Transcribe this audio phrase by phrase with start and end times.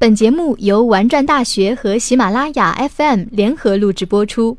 [0.00, 4.56] 本节目由玩转大学和喜马拉雅 FM 联合录制播出。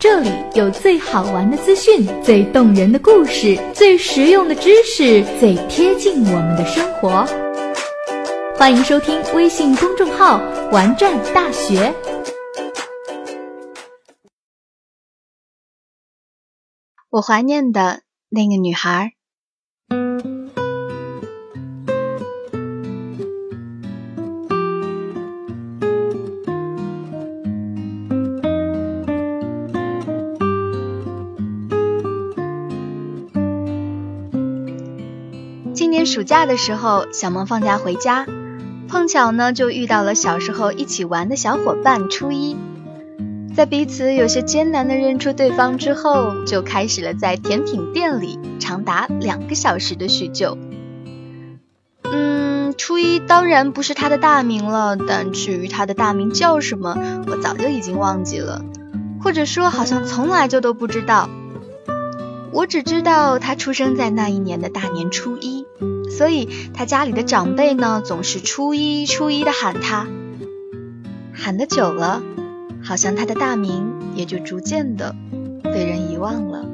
[0.00, 7.24] 这里有最好玩的资讯、最动人的故事、最实用的知识、最贴近我们的生活。
[8.56, 10.38] 欢迎收听微信公众号
[10.72, 11.94] “玩转大学”。
[17.10, 19.12] 我怀念的那个女孩。
[36.00, 38.24] 年暑假的时候，小萌放假回家，
[38.88, 42.56] 碰巧呢就遇到了小时候一起玩的小伙伴初一。
[43.54, 50.56] 在彼此有些艰难的认出对方之后，就开始了在甜品店里长达两个小时的叙旧。
[52.04, 58.64] 嗯，初一当然不是他的大名了，但至于他的大名叫什么，我早就已经忘记了，
[59.22, 61.28] 或者说好像从来就都不知道。
[62.52, 65.64] 我只知道他出生在那一年的大年初一，
[66.10, 70.06] 所以他家里的长辈呢总是初一初一的喊他，
[71.32, 72.22] 喊的久了。
[72.82, 75.14] 好像他的大名也就逐渐的
[75.62, 76.66] 被人遗忘了。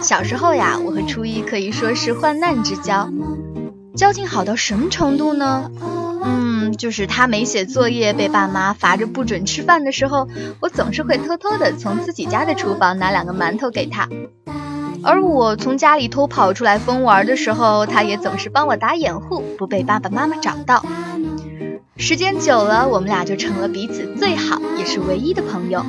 [0.00, 3.10] 小时候呀，我和初一可以说是患难之交，
[3.96, 5.70] 交情好到什么程度呢？
[6.24, 10.28] 嗯，就是他没写作业被爸妈罚着不准吃饭的时候，
[10.60, 14.08] 我总是会偷偷的从自己家的厨房拿两个馒头给他；
[15.02, 20.84] 而我从家里偷跑出来疯玩的时候，他也总是帮我打掩护，不被爸爸妈妈找到。
[21.96, 25.84] 时间久了，我们俩就成了彼此最好也是唯一的朋友。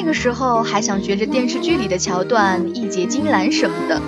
[0.00, 4.00] 那个时候还想学着电视剧里的桥段，义结金兰什么的。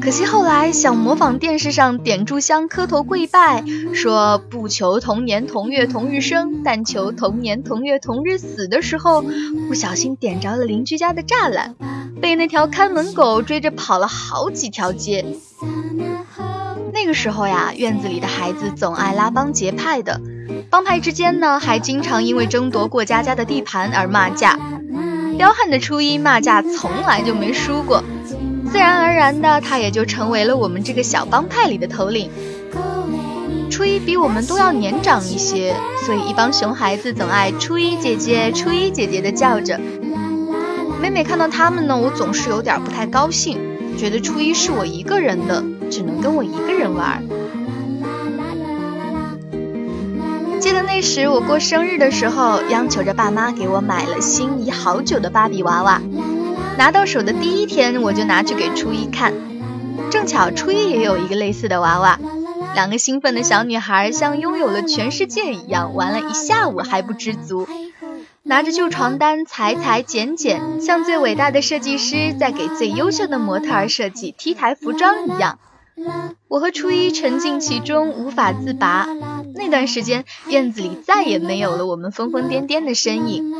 [0.00, 3.64] 可惜后来想模仿电视上点炷香、磕头跪拜，
[3.94, 9.24] 说不求同年同月同日生，但求同年同月同日死的时候，
[9.66, 11.74] 不小心点着了邻居家的栅栏，
[12.20, 15.26] 被那条看门狗追着跑了好几条街。
[16.94, 20.20] 那个时候呀，院子里的孩子总爱拉帮结派的，
[20.70, 24.56] 帮派之间呢，还经常因为争夺过家家的地盘而骂架。
[25.36, 28.02] 彪悍的初一骂架从来就没输过，
[28.70, 32.30] 自然而然的他也就成为了我们这个小帮派里的头领。
[33.70, 39.80] 初一比我们都要年长一些，所以一帮熊孩子总爱初一姐姐、初一姐姐的叫着。
[41.00, 43.58] 每每看到他们呢，我总是有点不太高兴，
[43.96, 47.24] 觉得初一是我一个人的，只能跟我一个人玩。
[50.72, 56.00] 记得那时我过生日的时候，央求着爸妈给我买了心仪好久的芭比娃娃。
[56.78, 59.34] 拿到手的第一天，我就拿去给初一看，
[60.10, 62.18] 正巧初一也有一个类似的娃娃。
[62.74, 67.68] 两个兴奋的小女孩像拥有了全世界一样，玩了一下午还不知足，
[68.42, 75.58] 拿着旧床单裁裁剪剪，像最伟大的设计师在给最优秀的模特儿设计 T 台服装一样。
[76.48, 79.06] 我和初一沉浸其中，无法自拔。
[79.54, 83.54] 那段时间，院子里再也没有了我们疯疯癫癫的身影。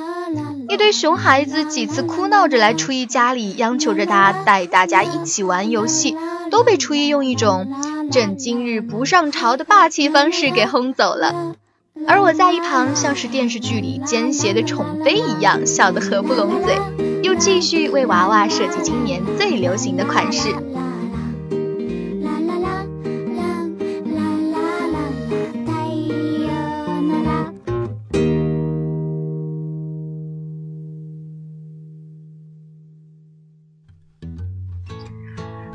[0.68, 6.16] 一堆熊孩子几次哭闹着来初一家里，央求着他带大家一起玩游戏，
[6.50, 7.72] 都被初一用一种
[8.10, 11.54] “朕今日不上朝”的霸气方式给轰走了。
[12.06, 16.78] 而我在一旁，像是电视剧里奸邪的宠妃一样，笑得合不拢嘴，
[17.22, 20.71] 又继续为娃娃设计今年最流行的款式。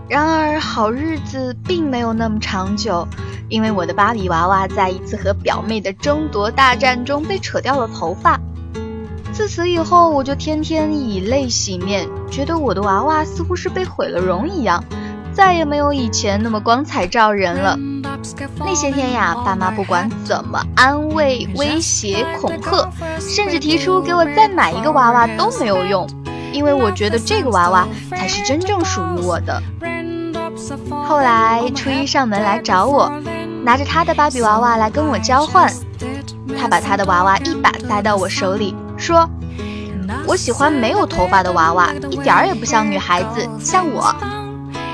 [0.09, 3.06] 然而，好日子并没有那么长久，
[3.50, 8.39] 因为我的芭比娃娃在一次和表妹的争夺大战中被扯掉了头发。
[9.33, 14.81] 自此以后，我就天天以泪洗面，觉得我的娃娃似乎是被毁了容一样，
[15.33, 17.77] 再也没有以前那么光彩照人了。
[18.59, 22.89] 那些天呀，爸妈不管怎么安慰、威胁、恐吓，
[23.19, 26.07] 甚至提出给我再买一个娃娃都没有用，
[26.54, 29.62] 因为我觉得这个娃娃才是真正属于我的。
[31.08, 33.12] 后来初一上门来找我，
[33.64, 35.72] 拿着他的芭比娃娃来跟我交换。
[36.60, 39.30] 他把他的娃娃一把塞到我手里，说
[40.25, 44.16] ：“我喜欢没有头发的娃娃，一点儿也不像女孩子，像我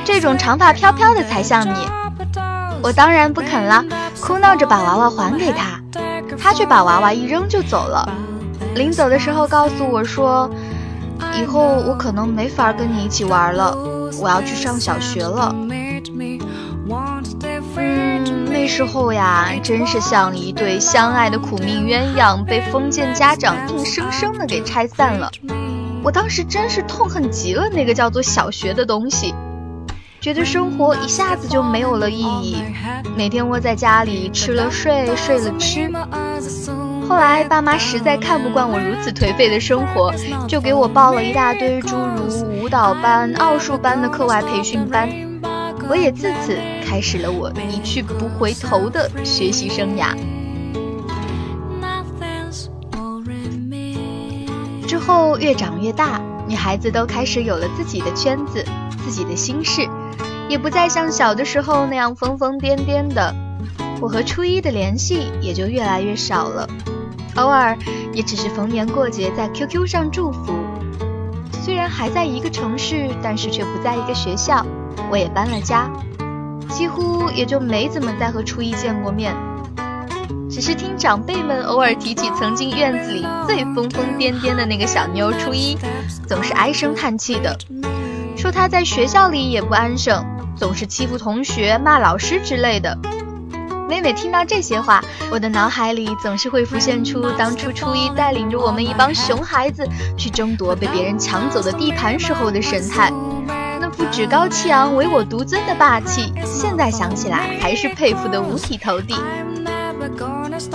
[0.04, 1.88] 这种长发飘飘的才像你。
[2.82, 3.84] 我当然不肯了，
[4.20, 5.80] 哭闹着把娃娃还给他，
[6.38, 8.08] 他却把娃娃一扔就走了。
[8.76, 10.50] 临走的时候告诉我说，
[11.40, 13.78] 以后我可能没法跟你一起玩了，
[14.22, 15.56] 我要去上小学了。
[18.52, 25.32] 那时候呀，真是像一对相爱的苦命鸳鸯，被封建家长硬生生的给拆散了。
[26.04, 29.34] 我当时真是痛恨极了那个叫做小学的东西，
[30.20, 32.58] 觉得生活一下子就没有了意义，
[33.16, 35.90] 每天窝在家里吃了睡，睡了吃。
[37.14, 40.12] 后来爸妈实在看不惯我如此颓废的生活，
[40.48, 42.26] 就给我报了一大堆诸如
[42.60, 45.08] 舞蹈班、奥数班的课外培训班。
[45.88, 50.18] 我也自此开始了我一去不回头的学习生涯。
[54.88, 58.66] 之后越长越大，女孩子都开始有了自己的圈子、
[59.06, 59.88] 自己的心事，
[60.50, 63.36] 也不再像小的时候那样疯疯癫癫的。
[64.02, 66.68] 我和初一的联系也就越来越少了，
[67.36, 67.78] 偶尔
[68.12, 70.54] 也只是逢年过节在 QQ 上祝福。
[71.64, 74.66] 虽然还在一个城市，但是却不在一个学校。
[75.10, 75.90] 我也搬了家，
[76.70, 79.36] 几乎也就没怎么再和初一见过面，
[80.50, 85.78] 只是听长辈们偶尔提起曾经院子里最疯疯癫癫的那个小妞初一，
[86.28, 87.58] 总是唉声叹气的，
[88.36, 90.24] 说她在学校里也不安生，
[90.56, 92.98] 总是欺负同学、骂老师之类的。
[93.88, 99.88] 每每听到这些话，我的脑海里总是会浮现出当初初一带领着我们一帮熊孩子
[100.18, 103.12] 去争夺被别人抢走的地盘时候的神态。
[103.80, 109.16] 那副趾高气昂、唯我独尊的霸气，现在想起来还是佩服得五体投地。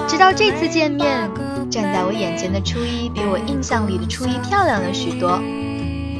[0.07, 1.31] 直到这次见面，
[1.71, 5.41] 站在我眼前的初一比我印象里的初一漂亮了许多，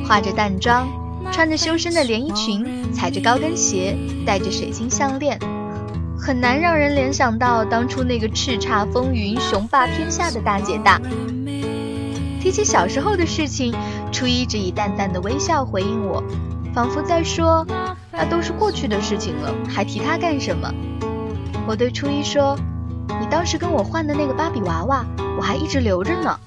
[0.07, 0.89] 化着淡妆，
[1.33, 5.39] 穿着修身的连衣裙，踩着高跟鞋，戴着水晶项链，
[6.19, 11.01] 很难让人联想到当初那个叱咤风云、雄霸天下的大姐大。
[12.41, 13.75] 提起小时候的事情，
[14.13, 16.23] 初一只以淡淡的微笑回应我。
[16.75, 17.67] 仿佛在说，
[18.13, 20.73] 那都是过去的事情了，还提它干什么？
[21.67, 22.57] 我对初一说
[23.21, 25.05] ：“你当时跟我换的那个芭比娃娃，
[25.37, 26.39] 我还一直留着呢。”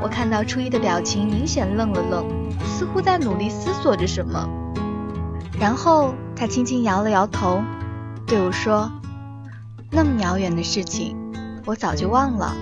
[0.00, 2.24] 我看到初一的表情明显愣了愣，
[2.64, 4.48] 似乎在努力思索着什么。
[5.58, 7.60] 然后他轻轻摇了摇头，
[8.28, 8.92] 对我说
[9.90, 11.16] ：“那么遥远的事情，
[11.64, 12.54] 我早就忘了。”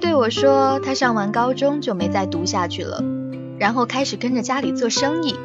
[0.00, 3.02] 对我说他上完高中就没再读下去了，
[3.58, 5.36] 然后开始跟着家里做生意。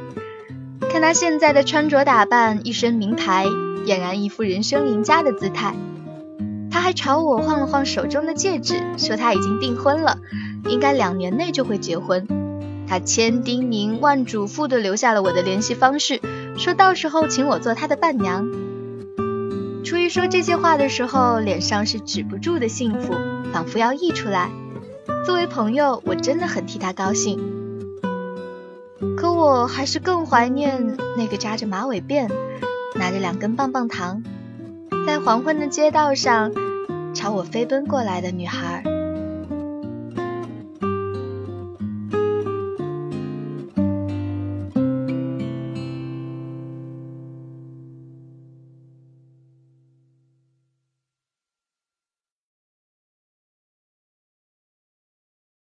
[0.92, 3.48] 看他现在的穿着打扮，一身名牌，
[3.86, 5.76] 俨然一副人生赢家的姿态。
[6.70, 10.18] 他还朝我晃了晃手中的戒指，说他已经订婚了，
[10.68, 12.28] 应该两年内就会结婚。
[12.88, 16.20] 他千叮咛万嘱咐的留下了我的联系方式，
[16.58, 18.48] 说到时候请我做他的伴娘。
[19.84, 23.13] 初一说这些话的时候，脸上是止不住的幸福，
[23.52, 24.50] 仿佛要溢出来。
[25.25, 27.40] 作为朋友，我真的很替他高兴。
[29.18, 32.30] 可我还是更怀念那个扎着马尾辫、
[32.96, 34.24] 拿着两根棒棒糖，
[35.06, 36.54] 在黄昏的街道上
[37.13, 38.84] 朝我飞奔过来的女孩。